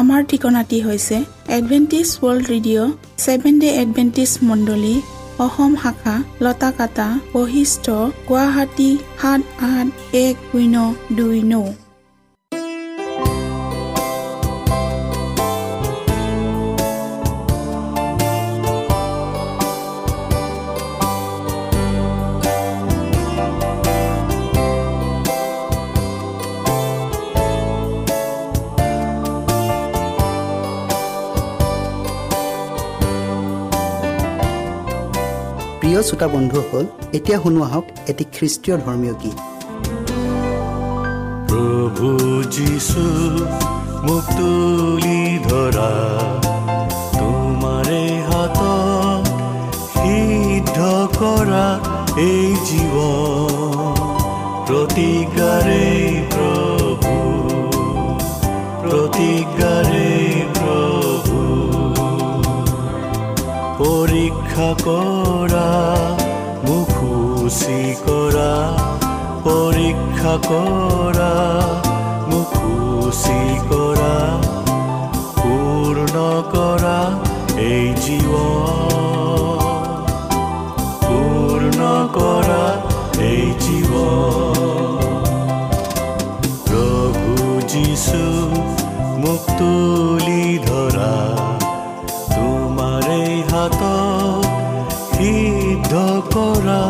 [0.00, 1.16] আমাৰ ঠিকনাটি হৈছে
[1.56, 2.90] adventist world radio'
[3.24, 4.94] seven day adventist মণ্ডলী
[5.44, 7.86] অসম শাখা লতাকাটা বশিষ্ট
[8.28, 9.86] গুৱাহাটী সাত আঠ
[10.24, 10.76] এক শূন্য
[11.18, 11.54] দুই ন।
[36.02, 36.84] প্ৰিয় শ্ৰোতা বন্ধুসকল
[37.16, 39.38] এতিয়া শুনো আহক এটি খ্ৰীষ্টীয় ধৰ্মীয় গীত।
[41.48, 42.08] প্ৰভু
[42.54, 43.04] যিছু
[44.06, 45.92] মোক তুলি ধৰা
[47.20, 49.24] তোমাৰে হাতত
[49.94, 50.78] সিদ্ধ
[51.20, 51.66] কৰা
[52.28, 52.94] এই জীৱ
[54.66, 55.86] প্ৰতিজ্ঞাৰে
[56.34, 57.14] প্ৰভু
[58.82, 60.11] প্ৰতিজ্ঞাৰে
[64.12, 65.68] পৰীক্ষা কৰা
[66.64, 68.50] মুখুচি কৰা
[69.44, 71.30] পৰীক্ষা কৰা
[72.32, 73.40] মুখুচি
[73.70, 74.12] কৰা
[75.38, 76.98] পূৰ্ণ কৰা
[77.62, 79.01] এই জীৱ
[96.32, 96.80] কৰা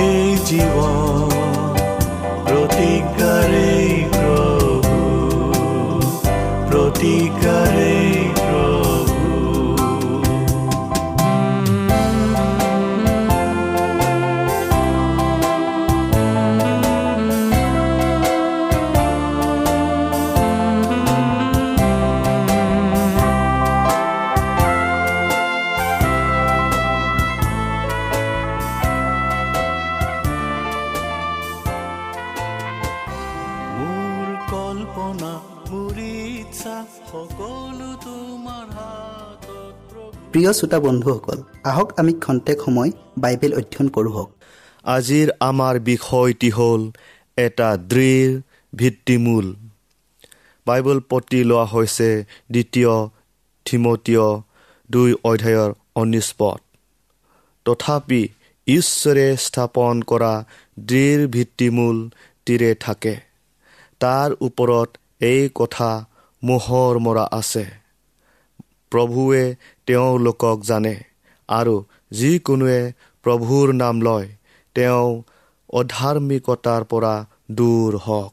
[0.00, 0.74] এই জীৱ
[40.36, 44.30] প্ৰিয় শ্ৰোতা বন্ধুসকল আহক আমি খন্তেক সময় বাইবেল অধ্যয়ন কৰোঁ হওক।
[44.84, 46.82] আজিৰ আমাৰ বিষয়টি হ'ল
[47.36, 48.40] এটা দৃঢ়
[48.74, 49.46] ভিত্তিমূল।
[50.66, 52.92] বাইবেল পতি লোৱা হৈছে দ্বিতীয়
[53.64, 54.26] থিমতীয়
[54.90, 56.60] দুই অধ্যায়ৰ ঊনৈছ পদ।
[57.64, 58.28] তথাপি
[58.66, 60.44] ঈশ্বৰে স্থাপন কৰা
[60.80, 62.10] দৃঢ় ভিত্তিমূল
[62.46, 63.16] তীৰে থাকে।
[64.00, 64.88] তাৰ ওপৰত
[65.20, 65.90] এই কথা
[66.42, 67.85] মোহৰ মৰা আছে।
[68.96, 69.54] প্ৰভুৱে
[69.86, 70.94] তেওঁলোকক জানে
[71.48, 72.92] আৰু যিকোনোৱে
[73.24, 74.28] প্ৰভুৰ নাম লয়
[74.74, 75.22] তেওঁ
[75.70, 77.14] অধাৰ্মিকতাৰ পৰা
[77.50, 78.32] দূৰ হওক।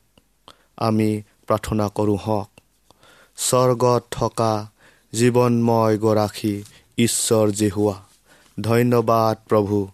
[0.78, 2.50] আমি প্ৰাৰ্থনা কৰোঁ হওক।
[3.38, 4.54] স্বৰ্গত থকা
[5.14, 6.64] জীৱনময় গৰাকী
[6.98, 7.96] ঈশ্বৰ জেহুৱা
[8.60, 9.88] ধন্যবাদ প্ৰভু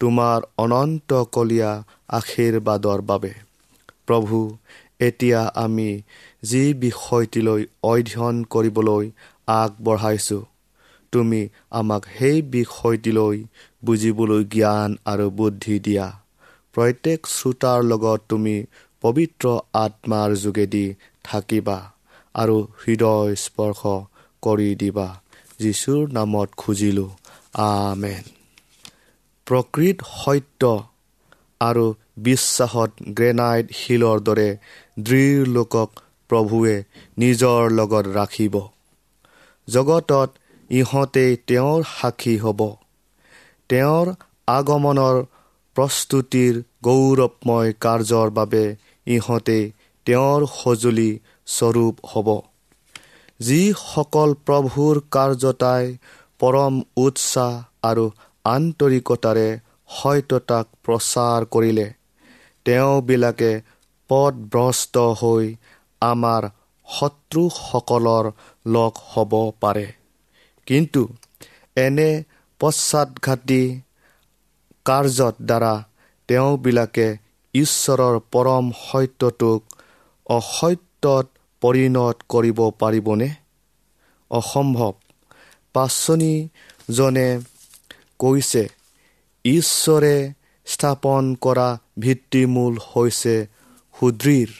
[0.00, 3.32] তোমাৰ অনন্তকলীয়া আশীৰ্বাদৰ বাবে।
[4.06, 4.56] প্ৰভু
[5.00, 5.90] এতিয়া আমি
[6.42, 9.10] যি বিষয়টিলৈ অধ্যয়ন কৰিবলৈ
[9.46, 10.42] আগবঢ়াইছোঁ।
[11.12, 13.44] তুমি আমাক সেই বিষয়টিলৈ
[13.84, 16.20] বুজিবলৈ জ্ঞান আৰু বুদ্ধি দিয়া।
[16.72, 18.64] প্ৰত্যেক শ্ৰোতাৰ লগত তুমি
[19.00, 21.92] পবিত্ৰ আত্মাৰ যোগেদি থাকিবা
[22.34, 23.80] আৰু হৃদয় স্পৰ্শ
[24.42, 25.20] কৰি দিবা।
[25.58, 27.10] যীশুৰ নামত খুজিলোঁ
[27.54, 28.22] আমেন।
[29.46, 30.84] প্ৰকৃত সত্য
[31.60, 34.56] আৰু বিশ্বাসত গ্ৰেনাইট শিলৰ দৰে
[34.98, 35.90] দৃঢ় লোকক
[36.28, 36.84] প্ৰভুৱে
[37.18, 38.60] নিজৰ লগত ৰাখিব।
[39.68, 40.30] জগতত
[40.70, 42.60] ইহঁতেই তেওঁৰ সাক্ষী হ'ব।
[43.70, 44.06] তেওঁৰ
[44.48, 45.16] আগমনৰ
[45.76, 48.64] প্ৰস্তুতিৰ গৌৰৱময় কাৰ্যৰ বাবে
[49.06, 49.58] ইহঁতে
[50.06, 51.10] তেওঁৰ সঁজুলি
[51.46, 52.28] স্বৰূপ হ'ব।
[53.40, 55.84] যিসকল প্ৰভুৰ কাৰ্যতাই
[56.38, 57.52] পৰম উৎসাহ
[57.82, 58.04] আৰু
[58.44, 59.48] আন্তৰিকতাৰে
[59.90, 61.86] সত্যতাক প্ৰচাৰ কৰিলে
[62.66, 63.52] তেওঁবিলাকে
[64.10, 65.44] পদভ্ৰষ্ট হৈ
[66.02, 66.42] আমাৰ
[66.88, 68.24] শত্ৰুসকলৰ
[68.66, 69.86] লগ হ'ব পাৰে।
[70.66, 71.02] কিন্তু
[71.76, 72.10] এনে
[72.60, 73.62] পশ্চাদঘাতী
[74.84, 75.74] কাৰ্যত দ্বাৰা
[76.28, 77.08] তেওঁবিলাকে
[77.54, 79.60] ঈশ্বৰৰ পৰম সত্যটোক
[80.26, 81.26] অসত্যত
[81.62, 83.28] পৰিণত কৰিব পাৰিবনে?
[84.30, 84.92] অসম্ভৱ।
[85.74, 87.28] পাচনিজনে
[88.18, 88.62] কৈছে
[89.44, 90.16] ঈশ্বৰে
[90.66, 91.68] স্থাপন কৰা
[91.98, 93.46] ভিত্তিমূল হৈছে
[93.94, 94.52] সুদৃঢ়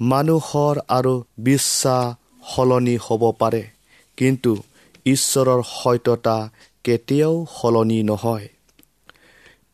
[0.00, 2.14] মানুহৰ আৰু বিশ্বাস
[2.54, 3.62] সলনি হ'ব পাৰে।
[4.18, 4.52] কিন্তু
[5.06, 6.36] ঈশ্বৰৰ সত্যতা
[6.84, 8.48] কেতিয়াও সলনি নহয়।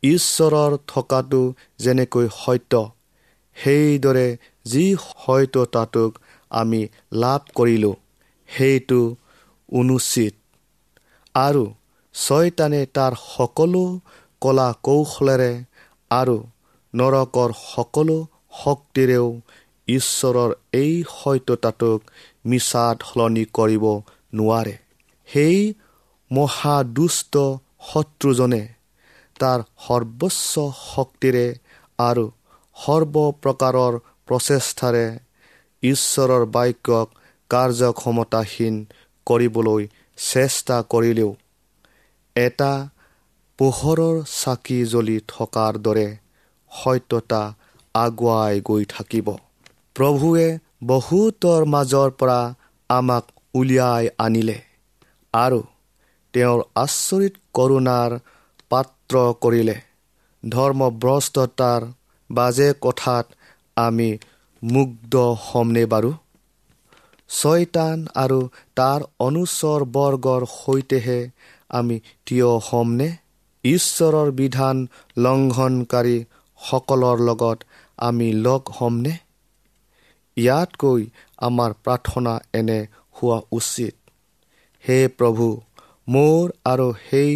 [0.02, 1.42] ঈশ্বৰৰ থকাটো
[1.78, 2.72] যেনেকৈ সত্য
[3.56, 4.28] সেইদৰে
[4.64, 6.12] যি সত্যতাটোক
[6.50, 6.80] আমি
[7.12, 7.94] লাভ কৰিলোঁ
[8.48, 9.00] সেইটো
[9.72, 10.34] অনুচিত।
[11.34, 11.64] আৰু
[12.14, 13.84] ছয়তানে তাৰ সকলো
[14.42, 15.52] কলা কৌশলেৰে
[16.10, 16.36] আৰু
[16.94, 18.16] নৰকৰ সকলো
[18.62, 19.28] শক্তিৰেও
[19.88, 22.00] ঈশ্বৰৰ এই সত্যতাটোক
[22.50, 23.84] মিছাত সলনি কৰিব
[24.34, 24.74] নোৱাৰে।
[25.28, 25.58] সেই
[26.30, 27.34] মহাদুষ্ট
[27.88, 28.62] শত্ৰুজনে
[29.40, 30.52] তাৰ সৰ্বোচ্চ
[30.86, 31.46] শক্তিৰে
[31.98, 32.24] আৰু
[32.76, 33.94] সৰ্বপ্ৰকাৰৰ
[34.28, 35.06] প্ৰচেষ্টাৰে
[35.82, 37.06] ঈশ্বৰৰ বাক্যক
[37.50, 38.74] কাৰ্যক্ষমতাহীন
[39.26, 39.82] কৰিবলৈ
[40.18, 41.30] চেষ্টা কৰিলেও
[42.36, 42.72] এটা
[43.58, 46.08] পোহৰৰ চাকি জ্বলি থকাৰ দৰে
[46.72, 47.42] সত্যতা
[47.94, 49.28] আগুৱাই গৈ থাকিব।
[49.96, 50.48] প্ৰভুৱে
[50.84, 52.40] বহুতৰ মাজৰ পৰা
[52.90, 53.24] আমাক
[53.54, 54.58] উলিয়াই আনিলে
[55.34, 55.60] আৰু
[56.34, 58.10] তেওঁৰ আচৰিত কৰোণাৰ
[58.70, 59.76] পাত্ৰ কৰিলে।
[60.42, 61.82] ধৰ্মভ্ৰষ্টতাৰ
[62.30, 63.26] বাজে কথাত
[63.76, 64.08] আমি
[64.62, 65.14] মুগ্ধ
[65.46, 66.12] হ'মনে বাৰু?
[67.30, 68.38] ছয়তান আৰু
[68.74, 71.20] তাৰ অনুচৰ বৰ্গৰ সৈতেহে
[71.70, 71.96] আমি
[72.26, 73.08] থিয় হ'মনে?
[73.64, 74.76] ঈশ্বৰৰ বিধান
[75.18, 76.16] লংঘনকাৰী
[76.60, 77.58] সকলৰ লগত
[77.98, 79.14] আমি লগ হ'মনে?
[80.36, 81.00] ইয়াতকৈ
[81.38, 82.80] আমাৰ প্ৰাৰ্থনা এনে
[83.16, 83.94] হোৱা উচিত।
[84.84, 85.48] হে প্ৰভু
[86.08, 87.32] মোৰ আৰু সেই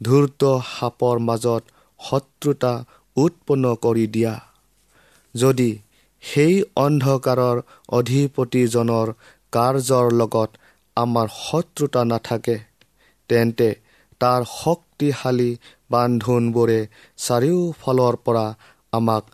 [0.00, 1.62] ধূৰ্ত সাপৰ মাজত
[2.00, 2.72] শত্ৰুতা
[3.16, 4.34] উৎপন্ন কৰি দিয়া।
[5.34, 5.70] যদি
[6.22, 9.12] সেই অন্ধকাৰৰ অধিপতিজনৰ
[9.52, 10.50] কাৰ্যৰ লগত
[10.96, 12.56] আমাৰ শত্ৰুতা নাথাকে
[13.30, 13.68] তেন্তে
[14.20, 15.50] তাৰ শক্তিশালী
[15.90, 16.80] বান্ধোনবোৰে
[17.18, 18.46] চাৰিওফালৰ পৰা
[18.92, 19.24] আমাক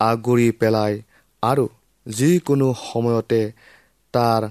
[0.00, 1.02] আগুৰি পেলাই
[1.42, 1.66] আৰু
[2.06, 3.42] যিকোনো সময়তে
[4.14, 4.42] তাৰ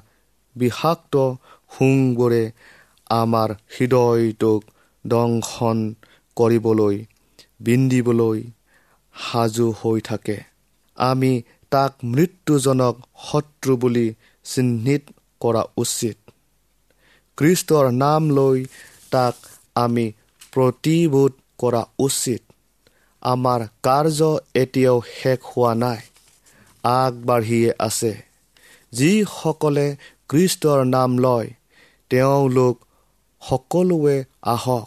[0.56, 1.14] বিষাক্ত
[1.72, 2.44] শুংবোৰে
[3.10, 4.62] আমাৰ হৃদয়টোক
[5.06, 5.78] দংশন
[6.38, 6.96] কৰিবলৈ
[7.60, 8.40] বিন্দিবলৈ
[9.16, 10.38] সাজু হৈ থাকে।
[10.98, 11.32] আমি
[11.72, 14.08] তাক মৃত্যুজনক শত্ৰু বুলি
[14.46, 15.04] চিহ্নিত
[15.42, 16.18] কৰা উচিত।
[17.38, 18.66] খ্ৰীষ্টৰ নাম লৈ
[19.12, 19.36] তাক
[19.76, 20.06] আমি
[20.54, 22.42] প্ৰতিবোধ কৰা উচিত।
[23.22, 24.20] আমাৰ কাৰ্য
[24.56, 26.02] এতিয়াও শেষ হোৱা নাই।
[26.86, 28.14] আগবাঢ়িয়ে আছে।
[28.94, 29.88] যিসকলে
[30.30, 31.48] খ্ৰীষ্টৰ নাম লয়
[32.10, 32.76] তেওঁলোক
[33.42, 34.86] সকলোৱে আহক।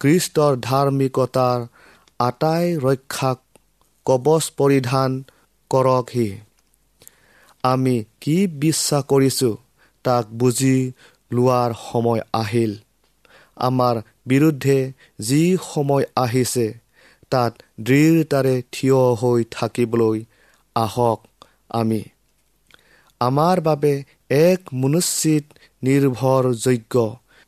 [0.00, 1.58] খ্ৰীষ্টৰ ধাৰ্মিকতাৰ
[2.18, 3.38] আটাই ৰক্ষাক
[4.06, 5.10] কবচ পৰিধান
[5.70, 6.28] কৰকহি।
[7.62, 9.54] আমি কি বিশ্বাস কৰিছোঁ
[10.04, 10.76] তাক বুজি
[11.32, 12.72] লোৱাৰ সময় আহিল।
[13.56, 13.96] আমাৰ
[14.26, 14.78] বিৰুদ্ধে
[15.20, 15.42] যি
[15.74, 16.66] সময় আহিছে
[17.30, 20.18] তাত দৃঢ়তাৰে থিয় হৈ থাকিবলৈ
[20.76, 21.20] আহক
[21.70, 22.02] আমি।
[23.20, 23.92] আমাৰ বাবে
[24.30, 25.44] এক মনুচিত
[25.82, 26.94] নিৰ্ভৰযোগ্য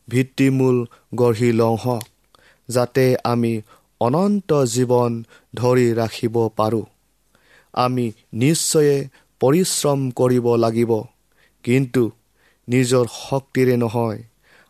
[0.08, 0.76] ভিত্তিমূল
[1.14, 2.04] গঢ়ি লওঁ হওক
[2.68, 3.52] যাতে আমি
[4.00, 5.12] অনন্ত জীৱন
[5.54, 6.84] ধৰি ৰাখিব পাৰোঁ।
[7.74, 8.96] আমি নিশ্চয়ে
[9.40, 10.92] পৰিশ্ৰম কৰিব লাগিব
[11.64, 12.02] কিন্তু
[12.68, 14.20] নিজৰ শক্তিৰে নহয়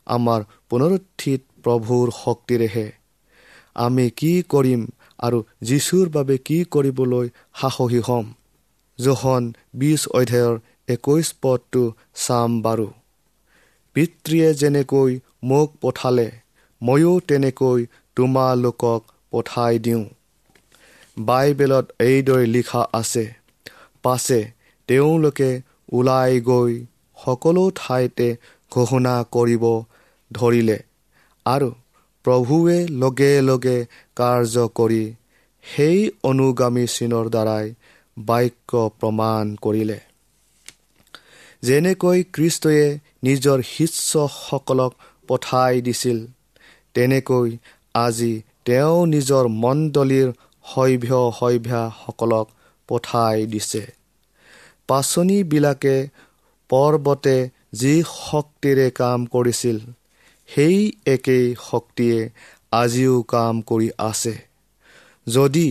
[0.07, 2.89] আমাৰ পুনৰুত্থিত প্ৰভুৰ শক্তিৰেহে।
[3.77, 4.81] আমি কি কৰিম
[5.19, 7.27] আৰু যীশুৰ বাবে কি কৰিবলৈ
[7.61, 8.27] সাহসী হ'ম?
[8.99, 9.43] জোহন
[9.75, 10.55] বিছ অধ্যায়ৰ
[10.89, 11.83] একৈছ পদটো
[12.17, 12.89] চাম বাৰু।
[13.97, 16.29] পিতৃয়ে যেনেকৈ মোক পঠালে
[16.83, 17.81] ময়ো তেনেকৈ
[18.17, 19.01] তোমালোকক
[19.33, 20.05] পঠাই দিওঁ।
[21.17, 23.25] বাইবেলত এইদৰে লিখা আছে
[24.03, 24.41] পাছে
[24.89, 25.51] তেওঁলোকে
[25.93, 26.73] ওলাই গৈ
[27.19, 28.29] সকলো ঠাইতে
[28.73, 29.65] ঘোষণা কৰিব
[30.31, 30.79] ধৰিলে
[31.47, 31.71] আৰু
[32.25, 33.79] প্ৰভুৱে লগে লগে
[34.17, 35.05] কাৰ্য কৰি
[35.65, 37.67] সেই অনুগামী চিনৰ দ্বাৰাই
[38.17, 39.99] বাক্য প্ৰমাণ কৰিলে।
[41.63, 42.87] যেনেকৈ খ্ৰীষ্টয়ে
[43.25, 44.93] নিজৰ শিষ্যসকলক
[45.29, 46.19] পঠাই দিছিল
[46.95, 47.49] তেনেকৈ
[47.95, 48.33] আজি
[48.65, 50.29] তেওঁ নিজৰ মণ্ডলীৰ
[50.65, 52.47] সভ্য সভ্যাসকলক
[52.89, 53.83] পঠাই দিছে।
[54.89, 55.97] পাচনিবিলাকে
[56.71, 57.37] পৰ্বতে
[57.73, 59.79] যি শক্তিৰে কাম কৰিছিল
[60.49, 62.19] সেই একেই শক্তিয়ে
[62.73, 64.35] আজিও কাম কৰি আছে।
[65.27, 65.69] যদি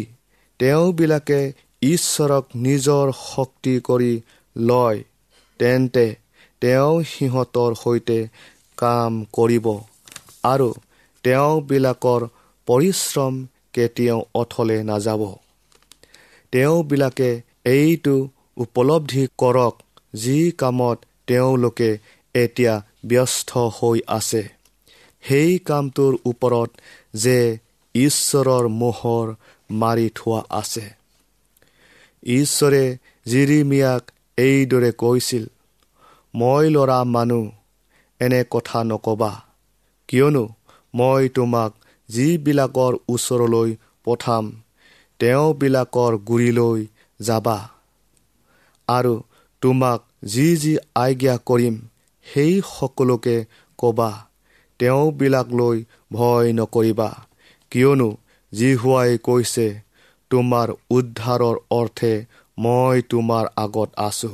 [0.59, 1.41] তেওঁবিলাকে
[1.81, 4.13] ঈশ্বৰক নিজৰ শক্তি কৰি
[4.55, 4.99] লয়
[5.59, 6.15] তেন্তে
[6.61, 8.19] তেওঁ সিহঁতৰ সৈতে
[8.77, 9.67] কাম কৰিব
[10.43, 10.69] আৰু
[11.23, 12.21] তেওঁবিলাকৰ
[12.67, 13.33] পৰিশ্ৰম
[13.73, 15.21] কেতিয়াও অথলে নাযাব।
[16.51, 17.29] তেওঁবিলাকে
[17.65, 18.15] এইটো
[18.57, 19.75] উপলব্ধি কৰক
[20.15, 20.97] যি কামত
[21.27, 21.89] তেওঁলোকে
[22.35, 22.73] এতিয়া
[23.05, 24.43] ব্যস্ত হৈ আছে।
[25.23, 26.69] সেই কামটোৰ ওপৰত
[27.13, 27.37] যে
[27.95, 29.27] ঈশ্বৰৰ মোহৰ
[29.69, 31.00] মাৰি থোৱা আছে।
[32.23, 32.83] ঈশ্বৰে
[33.25, 34.03] জিৰিমিয়াক
[34.37, 35.45] এইদৰে কৈছিল
[36.33, 37.51] মই ল'ৰা মানুহ
[38.21, 39.31] এনে কথা নকবা
[40.09, 40.45] কিয়নো
[40.93, 41.71] মই তোমাক
[42.09, 43.69] যিবিলাকৰ ওচৰলৈ
[44.05, 44.45] পঠাম
[45.19, 46.79] তেওঁবিলাকৰ গুৰিলৈ
[47.19, 47.57] যাবা
[48.87, 49.13] আৰু
[49.61, 51.75] তোমাক যি যি আজ্ঞা কৰিম
[52.25, 53.37] সেই সকলোকে
[53.79, 54.11] ক'বা
[54.79, 55.77] তেওঁবিলাকলৈ
[56.13, 57.09] ভয় নকৰিবা
[57.71, 58.09] কিয়নো
[58.53, 59.67] জিহুৱাই কৈছে
[60.31, 62.13] তোমাৰ উদ্ধাৰৰ অৰ্থে
[62.57, 64.31] মই তোমাৰ আগত আছো।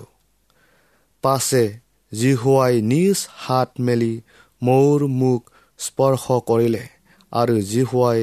[1.24, 1.63] পাছে
[2.12, 4.13] জিহুৱাই নিজ হাত মেলি
[4.62, 5.42] মোৰ মুখ
[5.80, 6.84] স্পৰ্শ কৰিলে
[7.32, 8.22] আৰু জিহুৱাই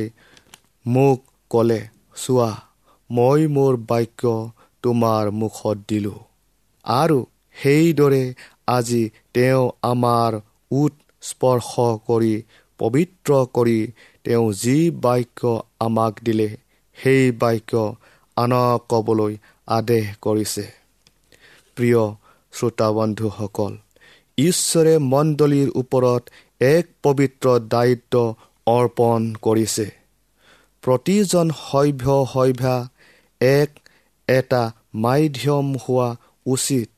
[0.86, 1.18] মোক
[1.50, 1.80] ক'লে
[2.16, 2.50] চোৱা
[3.10, 4.34] মই মোৰ বাক্য
[4.84, 6.18] তোমাৰ মুখত দিলোঁ।
[6.84, 7.18] আৰু
[7.56, 8.22] সেইদৰে
[8.68, 9.02] আজি
[9.34, 10.38] তেওঁ আমাৰ
[10.70, 12.34] উট স্পৰ্শ কৰি
[12.80, 13.78] পবিত্ৰ কৰি
[14.24, 16.48] তেওঁ যি বাক্য আমাক দিলে
[16.96, 17.72] সেই বাক্য
[18.36, 19.36] আনক ক'বলৈ
[19.66, 20.64] আদেশ কৰিছে।
[21.76, 22.02] প্ৰিয়
[22.52, 23.72] শ্ৰোতাবন্ধুসকল
[24.38, 26.22] ঈশ্বৰে মণ্ডলীৰ ওপৰত
[26.60, 28.34] এক পবিত্ৰ দায়িত্ব
[28.66, 29.86] অৰ্পণ কৰিছে।
[30.82, 32.76] প্ৰতিজন সভ্য সভ্যা
[33.40, 33.70] এক
[34.28, 34.62] এটা
[34.94, 36.08] মাধ্যম হোৱা
[36.46, 36.88] উচিত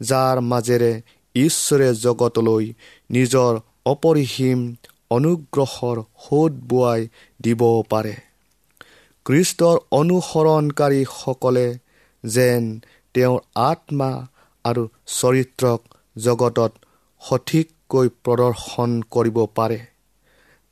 [0.00, 0.92] যাৰ মাজেৰে
[1.34, 2.64] ঈশ্বৰে জগতলৈ
[3.10, 3.52] নিজৰ
[3.86, 4.58] অপৰিসীম
[5.10, 7.08] অনুগ্ৰহৰ সোধ বোৱাই
[7.40, 8.14] দিব পাৰে।
[9.26, 11.66] কৃষ্টৰ অনুসৰণকাৰীসকলে
[12.24, 12.64] যেন
[13.14, 14.10] তেওঁৰ আত্মা
[14.64, 15.80] আৰু চৰিত্ৰক
[16.16, 16.72] জগতত
[17.22, 19.78] সঠিককৈ প্ৰদৰ্শন কৰিব পাৰে।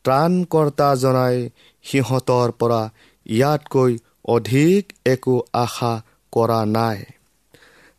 [0.05, 1.37] ত্ৰাণকৰ্তাজনাই
[1.85, 2.81] সিহঁতৰ পৰা
[3.27, 3.93] ইয়াতকৈ
[4.29, 5.93] অধিক একো আশা
[6.33, 6.99] কৰা নাই।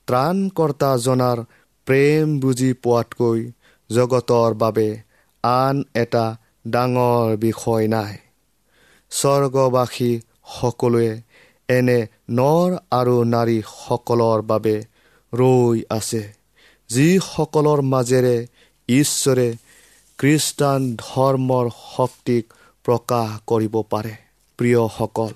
[0.07, 1.43] ত্ৰাণকৰ্তাজনাৰ
[1.87, 3.39] প্ৰেম বুজি পোৱাতকৈ
[3.89, 4.89] জগতৰ বাবে
[5.43, 6.25] আন এটা
[6.67, 8.13] ডাঙৰ বিষয় নাই।
[9.11, 10.11] স্বৰ্গবাসী
[10.53, 11.11] সকলোৱে
[11.69, 11.99] এনে
[12.37, 14.75] নৰ আৰু নাৰীসকলৰ বাবে
[15.33, 16.23] ৰৈ আছে
[16.89, 18.37] যিসকলৰ মাজেৰে
[18.89, 19.47] ঈশ্বৰে
[20.19, 22.43] খ্ৰীষ্টান ধৰ্মৰ শক্তিক
[22.85, 24.13] প্ৰকাশ কৰিব পাৰে।
[24.59, 25.33] প্ৰিয়সকল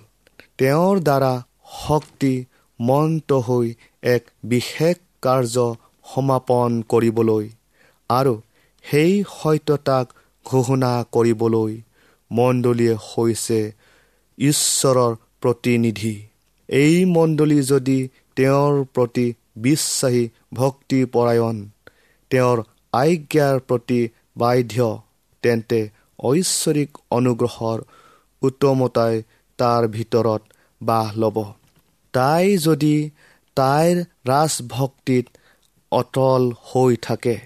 [0.58, 1.34] তেওঁৰ দ্বাৰা
[1.76, 2.34] শক্তি
[2.80, 3.68] মন্ত হৈ
[4.08, 5.66] এক বিশেষ কাৰ্য
[6.06, 7.46] সমাপন কৰিবলৈ
[8.10, 8.34] আৰু
[8.86, 10.06] সেই সত্যতাক
[10.46, 11.74] ঘোষণা কৰিবলৈ
[12.32, 13.60] মণ্ডলীয়ে হৈছে
[14.38, 16.16] ঈশ্বৰৰ প্ৰতিনিধি।
[16.70, 17.98] এই মণ্ডলী যদি
[18.36, 19.26] তেওঁৰ প্ৰতি
[19.58, 20.24] বিশ্বাসী
[20.54, 21.56] ভক্তিপৰায়ণ
[22.32, 22.64] তেওঁৰ
[22.94, 24.02] আজ্ঞাৰ প্ৰতি
[24.38, 24.78] বাধ্য
[25.44, 25.80] তেন্তে
[26.24, 27.80] ঐশ্বৰিক অনুগ্ৰহৰ
[28.42, 29.22] উত্তমতাই
[29.60, 30.42] তাৰ ভিতৰত
[30.82, 31.38] বাহ ল'ব।
[32.14, 32.96] তাই যদি
[33.58, 35.26] তাইৰ ৰাজভক্তিত
[35.92, 37.38] অটল হৈ থাকে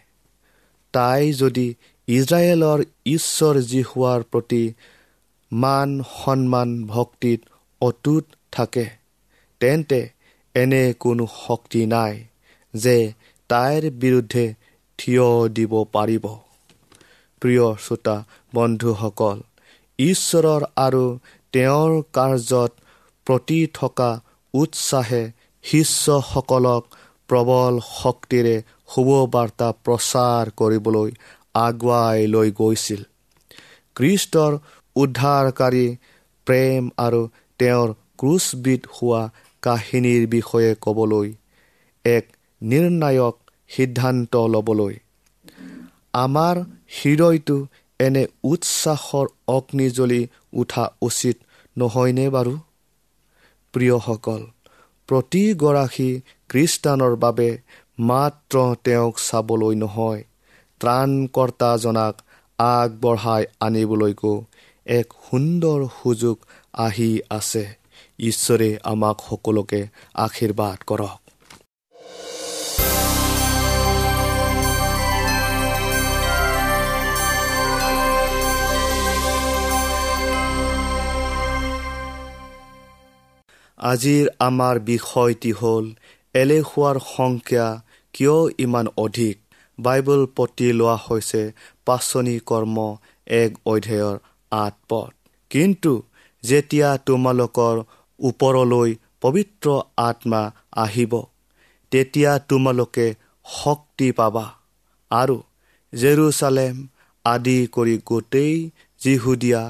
[0.93, 1.67] তাই যদি
[2.07, 4.63] ইজৰাইলৰ ঈশ্বৰ যি হোৱাৰ প্ৰতি
[5.51, 7.39] মান সন্মান ভক্তিত
[7.81, 8.85] অটুট থাকে।
[9.61, 10.01] তেন্তে
[10.55, 12.15] এনে কোনো শক্তি নাই
[12.73, 12.97] যে
[13.49, 14.45] তাইৰ বিৰুদ্ধে
[14.99, 16.25] থিয় দিব পাৰিব।
[17.41, 18.15] প্ৰিয় শ্ৰোতা
[18.53, 19.37] বন্ধুসকল
[19.99, 21.05] ঈশ্বৰৰ আৰু
[21.53, 22.71] তেওঁৰ কাৰ্যত
[23.27, 24.11] প্ৰতি থকা
[24.53, 25.23] উৎসাহে
[25.63, 26.83] শিষ্যসকলক
[27.29, 28.55] প্ৰবল শক্তিৰে
[28.91, 31.09] শুভবাৰ্তা প্ৰচাৰ কৰিবলৈ
[31.55, 33.01] আগুৱাই লৈ গৈছিল।
[33.95, 34.51] কৃষ্টৰ
[34.99, 35.85] উদ্ধাৰকাৰী
[36.47, 37.21] প্ৰেম আৰু
[37.59, 39.21] তেওঁৰ ক্ৰুচবিধ হোৱা
[39.63, 41.27] কাহিনীৰ বিষয়ে ক'বলৈ
[42.05, 42.25] এক
[42.61, 43.35] নিৰ্ণায়ক
[43.69, 44.95] সিদ্ধান্ত ল'বলৈ।
[46.19, 46.55] আমাৰ
[46.95, 47.57] হৃদয়টো
[47.99, 50.21] এনে উৎসাহৰ অগ্নি জ্বলি
[50.53, 51.35] উঠা উচিত
[51.75, 52.53] নহয়নে বাৰু?
[53.73, 54.41] প্ৰিয়সকল
[55.09, 56.09] প্ৰতিগৰাকী
[56.49, 57.49] খ্ৰীষ্টানৰ বাবে
[58.03, 60.21] মাত্ৰ তেওঁক চাবলৈ নহয়
[60.81, 62.15] ত্ৰাণকৰ্তাজনাক
[62.59, 64.33] আগবঢ়াই আনিবলৈকো
[64.89, 66.37] এক সুন্দৰ সুযোগ
[66.73, 67.65] আহি আছে।
[68.19, 69.81] ঈশ্বৰে আমাক সকলোকে
[70.13, 71.19] আশীৰ্বাদ কৰক।
[83.77, 85.85] আজিৰ আমাৰ বিষয়টি হ'ল
[86.33, 87.67] এলেহুৱাৰ সংখ্যা
[88.13, 89.37] কিয় ইমান অধিক?
[89.79, 91.51] বাইবল পতি লোৱা হৈছে
[91.85, 92.77] পাচনি কৰ্ম
[93.27, 94.17] এক অধ্যায়ৰ
[94.51, 95.11] আঠ পথ
[95.51, 95.93] কিন্তু
[96.43, 97.75] যেতিয়া তোমালোকৰ
[98.19, 98.89] ওপৰলৈ
[99.21, 100.41] পবিত্ৰ আত্মা
[100.75, 101.13] আহিব
[101.91, 103.07] তেতিয়া তোমালোকে
[103.45, 104.45] শক্তি পাবা
[105.11, 105.37] আৰু
[105.93, 106.75] জেৰুচালেম
[107.25, 108.55] আদি কৰি গোটেই
[109.01, 109.63] যিহুদীয়া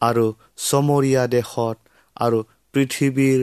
[0.00, 0.26] আৰু
[0.68, 1.76] চমৰীয়া দেশত
[2.16, 2.38] আৰু
[2.74, 3.40] পৃথিৱীৰ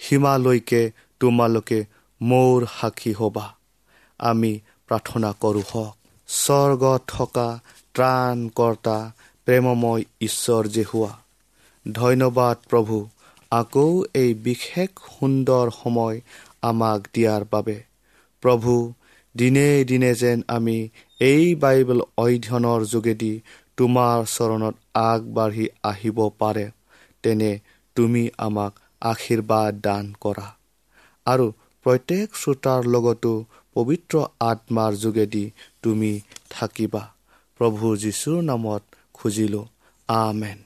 [0.00, 0.82] সীমালৈকে
[1.20, 1.78] তোমালোকে
[2.20, 3.46] মোৰ সাক্ষী হ'বা।
[4.20, 4.52] আমি
[4.88, 5.94] প্ৰাৰ্থনা কৰোঁ হওক।
[6.28, 7.48] স্বৰ্গত থকা
[7.94, 8.98] ত্ৰাণকৰ্তা
[9.46, 11.12] প্ৰেমময় ঈশ্বৰ যে হোৱা।
[11.92, 12.96] ধন্যবাদ প্ৰভু
[13.52, 16.20] আকৌ এই বিশেষ সুন্দৰ সময়
[16.62, 17.82] আমাক দিয়াৰ বাবে।
[18.42, 18.92] প্ৰভু
[19.36, 20.78] দিনে দিনে যেন আমি
[21.20, 23.32] এই বাইবেল অধ্যয়নৰ যোগেদি
[23.76, 26.66] তোমাৰ চৰণত আগবাঢ়ি আহিব পাৰে
[27.22, 27.50] তেনে
[27.96, 30.46] তুমি আমাক আশীৰ্বাদ দান কৰা।
[31.26, 31.46] আৰু
[31.86, 33.32] প্ৰত্যেক শ্ৰোতাৰ লগতো
[33.74, 35.44] পবিত্ৰ আত্মাৰ যোগেদি
[35.82, 36.12] তুমি
[36.50, 37.04] থাকিবা।
[37.60, 38.82] প্ৰভু যীশুৰ নামত
[39.14, 39.64] খুজিলোঁ।
[40.08, 40.58] আমেন।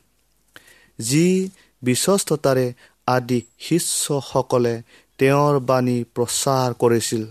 [1.01, 1.51] যি
[1.83, 2.73] বিশ্বস্ততাৰে
[3.07, 4.83] আদি শিষ্যসকলে
[5.19, 7.27] তেওঁৰ বাণী প্ৰচাৰ কৰিছিল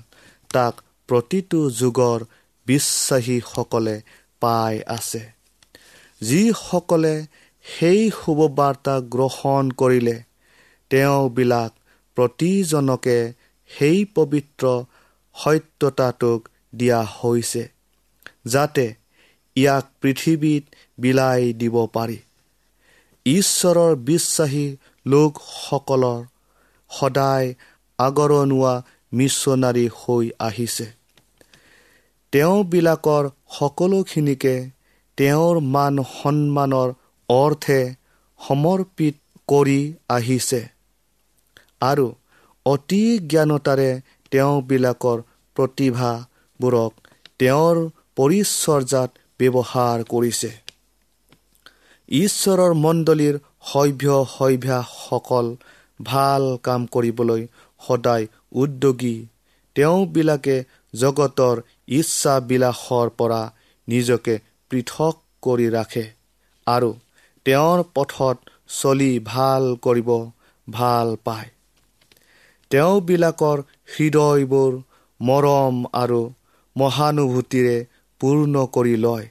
[0.53, 0.73] তাক
[1.07, 2.19] প্ৰতিটো যুগৰ
[2.67, 4.01] বিশ্বাসীসকলে
[4.39, 5.31] পাই আছে।
[6.21, 7.25] যিসকলে
[7.63, 10.23] সেই শুভবাৰ্তা গ্ৰহণ কৰিলে
[10.89, 11.71] তেওঁবিলাক
[12.15, 13.33] প্ৰতিজনকে
[13.69, 14.83] সেই পবিত্ৰ
[15.35, 17.69] সত্যতাটোক দিয়া হৈছে
[18.45, 18.93] যাতে
[19.57, 20.63] ইয়াক পৃথিৱীত
[20.97, 22.17] বিলাই দিব পাৰি।
[23.25, 24.65] ঈশ্বৰৰ বিশ্বাসী
[25.05, 26.19] লোকসকলৰ
[26.91, 27.47] সদায়
[27.99, 28.73] আগৰণুৱা
[29.11, 30.87] মিছনাৰী হৈ আহিছে।
[32.33, 33.23] তেওঁবিলাকৰ
[33.57, 34.55] সকলোখিনিকে
[35.17, 36.89] তেওঁৰ মান সন্মানৰ
[37.29, 37.79] অৰ্থে
[38.39, 39.15] সমৰ্পিত
[39.47, 40.61] কৰি আহিছে
[41.81, 42.07] আৰু
[42.65, 43.89] অতি জ্ঞানতাৰে
[44.31, 45.17] তেওঁবিলাকৰ
[45.55, 46.91] প্ৰতিভাবোৰক
[47.39, 47.77] তেওঁৰ
[48.15, 50.51] পৰিচৰ্যাত ব্যৱহাৰ কৰিছে।
[52.09, 54.05] ঈশ্বৰৰ মণ্ডলীৰ সভ্য
[54.37, 55.47] সভ্যাসকল
[56.03, 57.41] ভাল কাম কৰিবলৈ
[57.81, 58.25] সদায়
[58.55, 59.17] উদ্যোগী।
[59.75, 60.55] তেওঁবিলাকে
[60.93, 61.55] জগতৰ
[61.87, 63.41] ইচ্ছাবিলাসৰ পৰা
[63.87, 64.35] নিজকে
[64.71, 66.05] পৃথক কৰি ৰাখে
[66.67, 66.89] আৰু
[67.45, 68.37] তেওঁৰ পথত
[68.77, 70.09] চলি ভাল কৰিব
[70.67, 71.49] ভাল পায়।
[72.71, 73.57] তেওঁবিলাকৰ
[73.93, 74.73] হৃদয়বোৰ
[75.19, 76.21] মৰম আৰু
[76.75, 77.77] মহানুভূতিৰে
[78.19, 79.27] পূৰ্ণ কৰি লয়।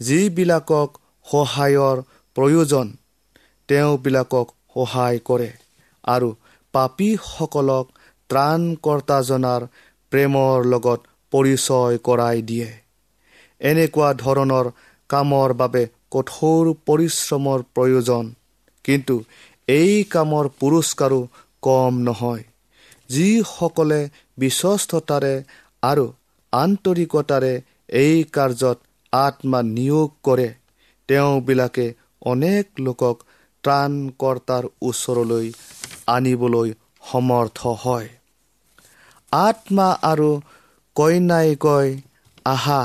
[0.00, 0.88] যিবিলাকক
[1.26, 1.96] সহায়ৰ
[2.36, 2.86] প্ৰয়োজন
[3.68, 5.50] তেওঁবিলাকক সহায় কৰে
[6.04, 6.28] আৰু
[6.74, 7.86] পাপীসকলক
[8.30, 9.62] ত্ৰাণকৰ্তাজনাৰ
[10.12, 11.00] প্ৰেমৰ লগত
[11.32, 12.70] পৰিচয় কৰাই দিয়ে।
[13.60, 14.66] এনেকুৱা ধৰণৰ
[15.10, 18.24] কামৰ বাবে কঠোৰ পৰিশ্ৰমৰ প্ৰয়োজন
[18.84, 19.16] কিন্তু
[19.68, 21.20] এই কামৰ পুৰস্কাৰো
[21.62, 22.42] কম নহয়।
[23.08, 24.00] যিসকলে
[24.38, 25.34] বিশ্বস্ততাৰে
[25.82, 26.06] আৰু
[26.52, 27.52] আন্তৰিকতাৰে
[27.92, 28.78] এই কাৰ্যত
[29.12, 30.54] আত্মা নিয়োগ কৰে।
[31.08, 33.16] তেওঁবিলাকে অনেক লোকক
[33.64, 35.52] ত্ৰাণকৰ্তাৰ ওচৰলৈ
[36.06, 36.72] আনিবলৈ
[37.12, 38.08] সমৰ্থ হয়।
[39.32, 40.40] আত্মা আৰু
[40.96, 42.00] কইনাই কয়
[42.44, 42.82] আহা।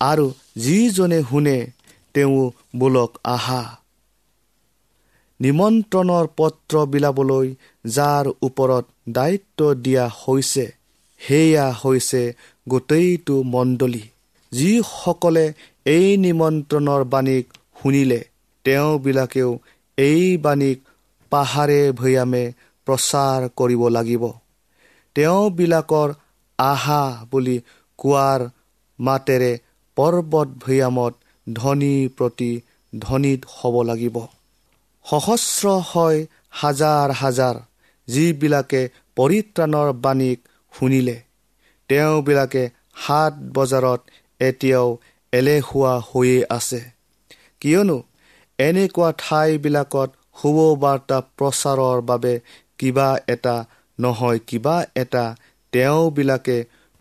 [0.00, 1.66] আৰু যিজনে শুনে
[2.14, 3.76] তেওঁ বোলক আহা।
[5.40, 7.54] নিমন্ত্ৰণৰ পত্ৰ বিলাবলৈ
[7.86, 10.72] যাৰ ওপৰত দায়িত্ব দিয়া হৈছে
[11.18, 12.34] সেয়া হৈছে
[12.66, 14.04] গোটেইটো মণ্ডলী
[14.52, 15.46] যিসকলে
[15.86, 17.46] এই নিমন্ত্ৰণৰ বাণীক
[17.78, 18.20] শুনিলে
[18.64, 19.50] তেওঁবিলাকেও
[19.98, 20.78] এই বাণীক
[21.32, 22.44] পাহাৰে ভৈয়ামে
[22.86, 24.24] প্ৰচাৰ কৰিব লাগিব।
[25.16, 26.08] তেওঁবিলাকৰ
[26.58, 27.56] আহা বুলি
[27.98, 28.40] কোৱাৰ
[28.98, 29.52] মাতেৰে
[29.96, 31.14] পৰ্বত ভৈয়ামত
[31.46, 32.52] ধনী প্ৰতি
[32.92, 34.16] ধনীত হ'ব লাগিব।
[35.04, 36.18] সহস্ৰ হয়
[36.50, 37.56] হাজাৰ হাজাৰ
[38.08, 38.82] যিবিলাকে
[39.16, 40.38] পৰিত্ৰাণৰ বাণীক
[40.72, 41.16] শুনিলে।
[41.90, 42.64] তেওঁবিলাকে
[42.98, 44.00] সাত বজাৰত
[44.40, 44.88] এতিয়াও
[45.32, 46.80] এলেহুৱা হৈয়ে আছে।
[47.60, 47.98] কিয়নো
[48.58, 52.34] এনেকুৱা ঠাইবিলাকত শুভবাৰ্তা প্ৰচাৰৰ বাবে
[52.78, 53.56] কিবা এটা
[53.98, 55.24] নহয় কিবা এটা
[55.72, 56.56] তেওঁবিলাকে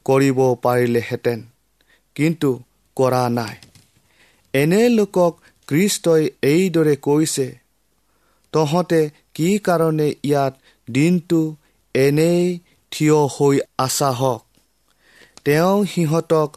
[0.06, 1.40] কৰিব পাৰিলেহেঁতেন
[2.16, 2.50] কিন্তু
[2.98, 3.56] কৰা নাই।
[4.54, 5.34] এনে লোকক
[5.68, 7.48] কৃষ্টই এইদৰে কৈছে
[8.54, 9.02] তহঁতে
[9.36, 10.54] কি কাৰণে ইয়াত
[10.88, 11.42] দিনটো
[11.96, 12.46] এনেই
[12.92, 14.42] থিয় হৈ আছা হওক
[15.50, 16.50] তেওঁ সিহঁতক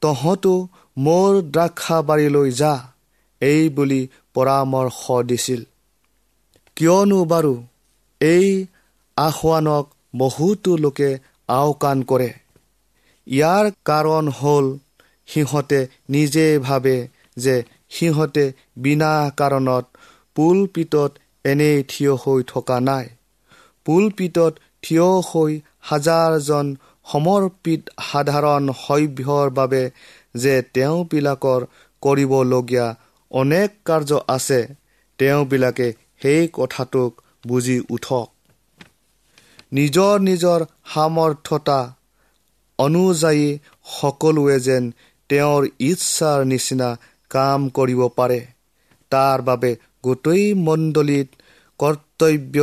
[0.00, 2.74] তহঁতো মোৰ দ্ৰাক্ষাবাৰীলৈ যা
[3.40, 5.64] এই বুলি পৰামৰ্শ দিছিল।
[6.76, 7.62] কিয়নো বাৰু
[8.20, 8.66] এই
[9.16, 9.84] আহ্বানক
[10.16, 12.30] বহুতো লোকে আওকাণ কৰে।
[13.26, 14.78] ইয়াৰ কাৰণ হ'ল
[15.26, 19.84] সিহঁতে নিজে ভাবে যে সিহঁতে বিনা কাৰণত
[20.34, 21.12] পুলপিতত
[21.44, 23.08] এনেই থিয় হৈ থকা নাই।
[23.84, 26.76] পুলপিতত থিয় হৈ হাজাৰজন
[27.12, 29.82] সমৰ্পিত সাধাৰণ সভ্যৰ বাবে
[30.36, 31.60] যে তেওঁবিলাকৰ
[32.02, 32.86] কৰিবলগীয়া
[33.30, 34.60] অনেক কাৰ্য আছে
[35.18, 35.92] তেওঁবিলাকে
[36.22, 38.28] সেই কথাটোক বুজি উঠক।
[39.72, 41.80] নিজৰ নিজৰ সামৰ্থতা
[42.78, 44.84] অনুযায়ী সকলোৱে যেন
[45.30, 46.88] তেওঁৰ ইচ্ছাৰ নিচিনা
[47.30, 48.40] কাম কৰিব পাৰে।
[49.12, 49.70] তাৰ বাবে
[50.02, 51.28] গোটেই মণ্ডলীত
[51.80, 52.56] কৰ্তব্য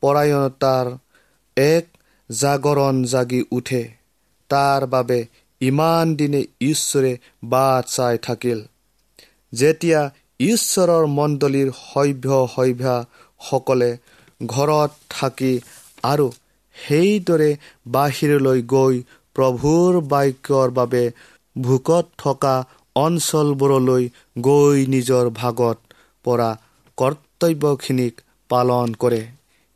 [0.00, 0.86] পৰায়ণতাৰ
[1.56, 1.84] এক
[2.40, 3.82] জাগৰণ জাগি উঠে।
[4.50, 5.18] তাৰ বাবে
[5.60, 7.12] ইমান দিনে ঈশ্বৰে
[7.44, 8.60] বাট চাই থাকিল।
[9.52, 10.00] যেতিয়া
[10.40, 13.90] ঈশ্বৰৰ মণ্ডলীৰ সভ্য সভ্যাসকলে
[14.46, 15.52] ঘৰত থাকি
[16.02, 16.26] আৰু
[16.76, 17.50] সেইদৰে
[17.86, 19.02] বাহিৰলৈ গৈ
[19.36, 21.04] প্ৰভুৰ বাক্যৰ বাবে
[21.62, 22.54] ভোকত থকা
[22.96, 25.78] অঞ্চলবোৰলৈ গৈ নিজৰ ভাগত
[26.24, 26.50] পৰা
[26.98, 29.22] কৰ্তব্যখিনিক পালন কৰে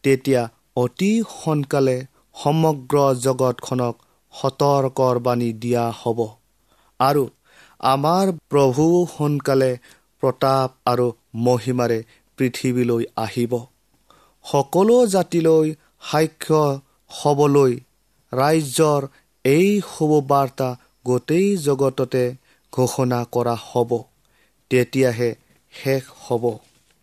[0.02, 0.42] তেতিয়া
[0.76, 1.96] অতি সোনকালে
[2.36, 3.94] সমগ্ৰ জগতখনক
[4.34, 6.18] সতৰ্কৰ বাণী দিয়া হ'ব।
[7.00, 7.24] আৰু
[7.80, 8.84] আমাৰ প্ৰভু
[9.16, 9.72] সোনকালে
[10.22, 11.06] প্ৰতাপ আৰু
[11.46, 11.98] মহিমাৰে
[12.38, 13.52] পৃথিৱীলৈ আহিব।
[14.44, 15.74] সকলো জাতিলৈ
[16.10, 16.62] সাক্ষ্য
[17.10, 17.72] হ'বলৈ
[18.32, 19.02] ৰাজ্যৰ
[19.44, 20.68] এই শুভবাৰ্তা
[21.04, 22.24] গোটেই জগততে
[22.72, 23.90] ঘোষণা কৰা হ'ব।
[24.70, 25.30] তেতিয়াহে
[25.72, 26.44] শেষ হ'ব।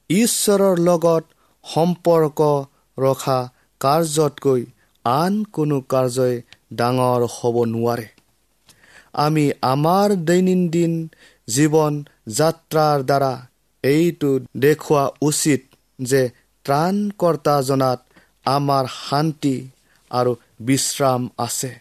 [0.10, 1.24] ঈশ্বৰৰ লগত
[1.66, 2.40] সম্পৰ্ক
[2.98, 3.40] ৰখা
[3.82, 4.62] কাৰ্যতকৈ
[5.06, 6.36] আন কোনো কাৰ্যই
[6.74, 8.08] ডাঙৰ হ'ব নোৱাৰে।
[9.16, 10.94] আমি আমাৰ দৈনন্দিন
[11.48, 11.94] জীৱন
[12.38, 13.34] যাত্ৰাৰ দ্বাৰা
[13.84, 15.62] এইটো দেখুওৱা উচিত
[16.00, 16.22] যে
[16.66, 18.00] ত্ৰাণকৰ্তাজনাত
[18.46, 19.56] আমাৰ শান্তি
[20.12, 21.72] আৰু বিশ্ৰাম আছে।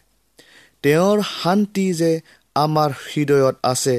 [0.85, 2.13] তেওঁৰ শান্তি যে
[2.57, 3.97] আমাৰ হৃদয়ত আছে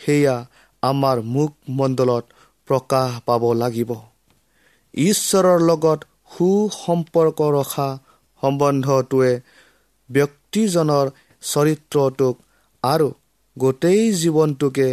[0.00, 0.36] সেয়া
[0.82, 2.24] আমাৰ মুখমণ্ডলত
[2.68, 3.90] প্ৰকাশ পাব লাগিব।
[4.94, 6.00] ঈশ্বৰৰ লগত
[6.32, 6.48] সু
[6.84, 7.88] সম্পৰ্ক ৰখা
[8.42, 9.32] সম্বন্ধটোৱে
[10.10, 11.06] ব্যক্তিজনৰ
[11.42, 12.34] চৰিত্ৰটোক
[12.82, 13.08] আৰু
[13.56, 14.88] গোটেই জীৱনটোকে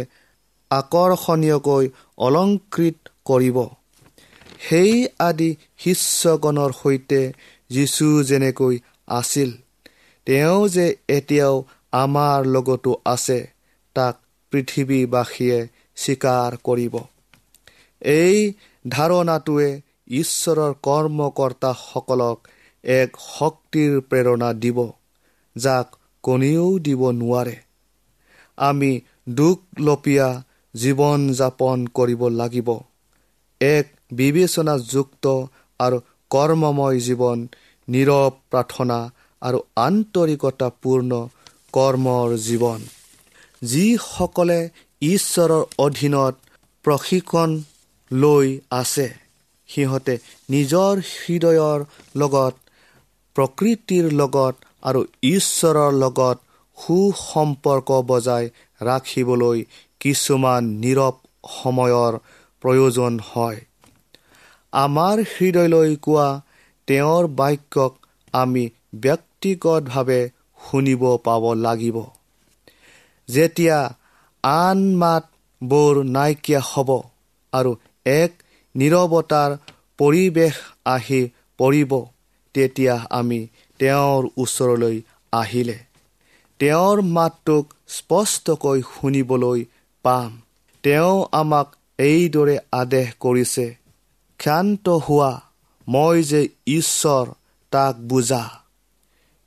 [0.70, 1.84] আকৰ্ষণীয়কৈ
[2.18, 3.58] অলংকৃত কৰিব।
[4.60, 7.20] সেই আদি শিষ্যগণৰ সৈতে
[7.70, 8.74] যীশু যেনেকৈ
[9.10, 9.50] আছিল
[10.26, 11.56] তেওঁ যে এতিয়াও
[11.92, 13.38] আমাৰ লগতো আছে
[13.96, 14.14] তাক
[14.52, 15.58] পৃথিৱীবাসীয়ে
[15.96, 16.94] স্বীকাৰ কৰিব।
[18.02, 18.38] এই
[18.88, 19.68] ধাৰণাটোৱে
[20.14, 22.38] ঈশ্বৰৰ কৰ্মকৰ্তাসকলক
[22.84, 24.78] এক শক্তিৰ প্ৰেৰণা দিব
[25.56, 27.56] যাক কোনেও দিব নোৱাৰে।
[28.58, 30.28] আমি দুখলপীয়া
[30.74, 32.68] জীৱন যাপন কৰিব লাগিব।
[33.60, 35.24] এক বিবেচনাযুক্ত
[35.80, 35.98] আৰু
[36.30, 37.38] কৰ্মময় জীৱন
[37.88, 38.98] নীৰৱ প্ৰাৰ্থনা
[39.42, 41.28] আৰু আন্তৰিকতাপূৰ্ণ
[41.72, 42.80] কৰ্মৰ জীৱন।
[43.62, 44.60] যিসকলে
[45.02, 46.34] ঈশ্বৰৰ অধীনত
[46.84, 47.50] প্ৰশিক্ষণ
[48.10, 49.08] লৈ আছে
[49.68, 50.14] সিহঁতে
[50.50, 51.84] নিজৰ হৃদয়ৰ
[52.16, 52.63] লগত
[53.34, 56.38] প্ৰকৃতিৰ লগত আৰু ঈশ্বৰৰ লগত
[56.78, 58.44] সু সম্পৰ্ক বজাই
[58.82, 59.64] ৰাখিবলৈ
[60.00, 61.14] কিছুমান নীৰৱ
[61.62, 62.12] সময়ৰ
[62.62, 63.60] প্ৰয়োজন হয়।
[64.72, 66.28] আমাৰ হৃদয়লৈ কোৱা
[66.86, 67.92] তেওঁৰ বাক্যক
[68.32, 70.20] আমি ব্যক্তিগতভাৱে
[70.70, 71.96] শুনিব পাব লাগিব।
[73.28, 73.78] যেতিয়া
[74.44, 76.90] আন মাতবোৰ নাইকিয়া হ'ব
[77.52, 77.72] আৰু
[78.06, 78.32] এক
[78.74, 79.50] নীৰৱতাৰ
[79.98, 81.20] পৰিৱেশ আহি
[81.58, 81.92] পৰিব
[82.54, 83.46] তেতিয়া আমি
[83.78, 85.00] তেওঁৰ ওচৰলৈ
[85.32, 85.78] আহিলে।
[86.58, 89.64] তেওঁৰ মাতটোক স্পষ্টকৈ শুনিবলৈ
[90.02, 90.40] পাম।
[90.82, 93.66] তেওঁ আমাক এইদৰে আদেশ কৰিছে
[94.36, 95.32] ক্ষান্ত হোৱা
[95.88, 97.26] মই যে ঈশ্বৰ
[97.70, 98.42] তাক বুজা।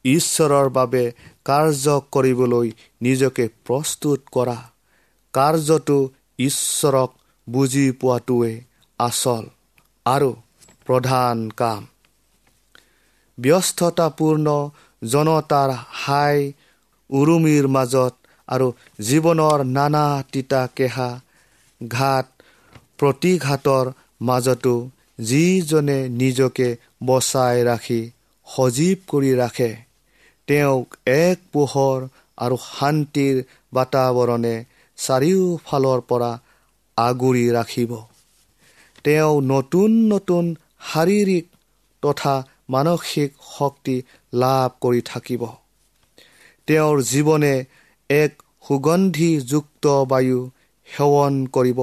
[0.06, 1.12] ঈশ্বৰৰ বাবে
[1.46, 4.58] কাৰ্য কৰিবলৈ নিজকে প্ৰস্তুত কৰা।
[5.34, 7.12] কাৰ্যটো ঈশ্বৰক
[7.50, 8.62] বুজি পোৱাটোৱে
[9.00, 9.46] আচল
[10.06, 10.36] আৰু
[10.86, 11.88] প্ৰধান কাম।
[13.38, 14.48] ব্যস্ততাপূৰ্ণ
[15.02, 15.70] জনতাৰ
[16.02, 16.38] হাই
[17.10, 18.14] উৰুমিৰ মাজত
[18.48, 18.68] আৰু
[19.00, 21.10] জীৱনৰ নানা তিতা কেহা
[21.82, 22.26] ঘাট
[23.00, 23.86] প্ৰতিঘাতৰ
[24.22, 24.76] মাজতো
[25.20, 26.70] যিজনে নিজকে
[27.06, 28.02] বচাই ৰাখি
[28.48, 29.72] সজীৱ কৰি ৰাখে
[30.48, 32.00] তেওঁক এক পোহৰ
[32.38, 33.36] আৰু শান্তিৰ
[33.74, 34.56] বাতাৱৰণে
[34.98, 36.32] চাৰিওফালৰ পৰা
[36.98, 37.92] আগুৰি ৰাখিব।
[39.06, 40.46] তেওঁ নতুন নতুন
[40.90, 41.46] শাৰীৰিক
[42.04, 42.36] তথা
[42.70, 43.96] মানসিক শক্তি
[44.34, 45.44] লাভ কৰি থাকিব।
[46.68, 47.56] তেওঁৰ জীৱনে
[48.10, 48.32] এক
[48.66, 50.40] সুগন্ধিযুক্ত বায়ু
[50.88, 51.80] সেৱন কৰিব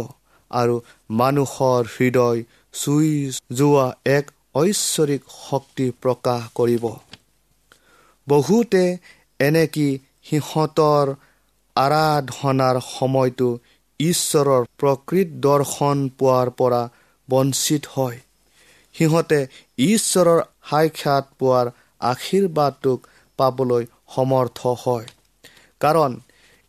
[0.50, 0.74] আৰু
[1.10, 2.40] মানুহৰ হৃদয়
[2.74, 3.10] চুই
[3.52, 6.84] যোৱা এক ঐশ্বৰিক শক্তি প্ৰকাশ কৰিব।
[8.26, 8.84] বহুতে
[9.40, 9.88] এনেকি
[10.24, 11.06] সিহঁতৰ
[11.76, 13.48] আৰাধনাৰ সময়টো
[14.00, 16.82] ঈশ্বৰৰ প্ৰকৃত দৰ্শন পোৱাৰ পৰা
[17.28, 18.18] বঞ্চিত হয়।
[18.94, 19.40] সিহঁতে
[19.78, 21.66] ঈশ্বৰৰ সাক্ষাৎ পোৱাৰ
[22.00, 23.06] আশীৰ্বাদটোক
[23.38, 25.06] পাবলৈ সমৰ্থ হয়।
[25.80, 26.12] কাৰণ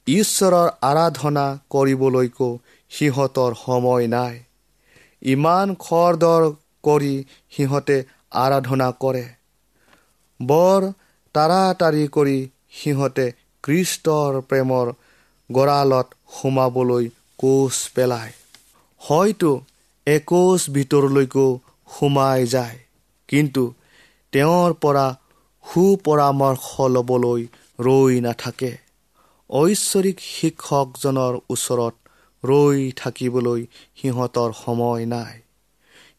[0.07, 2.49] ঈশ্বৰৰ আৰাধনা কৰিবলৈকো
[2.91, 4.35] সিহঁতৰ সময় নাই।
[5.21, 6.43] ইমান খৰদৰ
[6.83, 7.15] কৰি
[7.51, 7.97] সিহঁতে
[8.31, 9.25] আৰাধনা কৰে।
[10.41, 10.81] বৰ
[11.35, 12.38] তাৰাতাৰি কৰি
[12.71, 13.25] সিহঁতে
[13.63, 14.91] কৃষ্টৰ প্ৰেমৰ
[15.51, 17.05] গঁড়ালত সোমাবলৈ
[17.38, 18.33] কোচ পেলায়।
[19.01, 19.51] হয়তো
[20.07, 21.47] একোচ ভিতৰলৈকো
[21.88, 22.78] সোমাই যায়।
[23.30, 23.63] কিন্তু
[24.34, 25.06] তেওঁৰ পৰা
[25.65, 27.41] সুপৰামৰ্শ ল'বলৈ
[27.80, 28.71] ৰৈ নাথাকে।
[29.50, 31.95] ঐশ্বৰিক শিক্ষকজনৰ ওচৰত
[32.43, 33.62] ৰৈ থাকিবলৈ
[33.95, 35.36] সিহঁতৰ সময় নাই।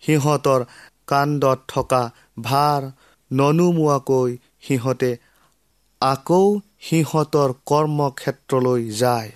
[0.02, 0.60] সিহঁতৰ
[1.06, 2.02] কাণ্ডত থকা
[2.42, 2.82] ভাৰ
[3.30, 5.10] ননুমোৱাকৈ সিহঁতে
[6.00, 6.44] আকৌ
[6.80, 9.30] সিহঁতৰ কৰ্মক্ষেত্ৰলৈ যায়।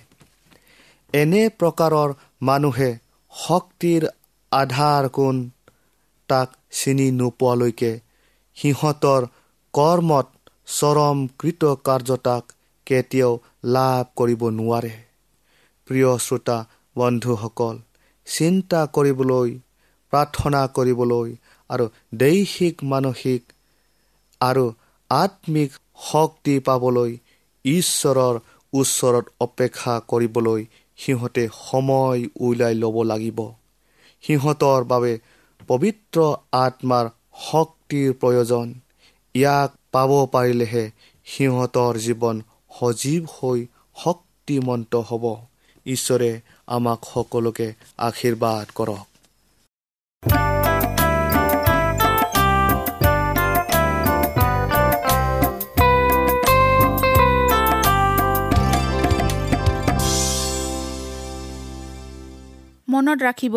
[1.14, 2.11] এনে প্ৰকাৰৰ
[2.43, 2.90] মানুহে
[3.33, 4.07] শক্তিৰ
[4.53, 5.37] আধাৰ কোন
[6.31, 7.93] তাক চিনি নোপোৱালৈকে
[8.57, 9.27] সিহঁতৰ
[9.75, 10.27] কৰ্মত
[10.71, 12.53] চৰম কৃতকাৰ্যতাক
[12.87, 13.33] কেতিয়াও
[13.75, 14.93] লাভ কৰিব নোৱাৰে।
[15.88, 16.59] প্ৰিয় শ্ৰোতা
[16.97, 17.77] বন্ধুসকল
[18.27, 19.51] চিন্তা কৰিবলৈ
[20.12, 21.29] প্ৰাৰ্থনা কৰিবলৈ
[21.71, 21.87] আৰু
[22.21, 23.43] দৈহিক মানসিক
[24.40, 24.64] আৰু
[25.11, 25.71] আত্মিক
[26.03, 27.16] শক্তি পাবলৈ
[27.64, 28.35] ঈশ্বৰৰ
[28.73, 30.61] ওচৰত অপেক্ষা কৰিবলৈ
[30.99, 33.38] সিহঁতে সময় উলিয়াই ল'ব লাগিব।
[34.25, 35.12] সিহঁতৰ বাবে
[35.70, 37.09] পবিত্ৰ আত্মাৰ
[37.42, 38.66] শক্তিৰ প্ৰয়োজন।
[39.35, 40.85] ইয়াক পাব পাৰিলেহে
[41.26, 42.37] সিহঁতৰ জীৱন
[42.78, 43.61] সজীৱ হৈ
[43.96, 45.24] শক্তিমন্ত হ'ব।
[45.87, 46.30] ঈশ্বৰে
[46.66, 49.06] আমাক সকলোকে আশীৰ্বাদ কৰক।
[62.88, 63.56] মনত ৰাখিব